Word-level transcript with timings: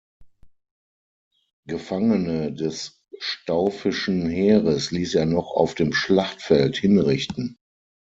Gefangene 1.67 2.51
des 2.51 3.03
staufischen 3.19 4.27
Heeres 4.27 4.89
ließ 4.89 5.13
er 5.13 5.27
noch 5.27 5.51
auf 5.51 5.75
dem 5.75 5.93
Schlachtfeld 5.93 6.75
hinrichten. 6.77 7.59